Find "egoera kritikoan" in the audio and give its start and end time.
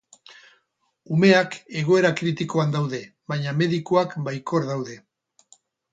1.83-2.73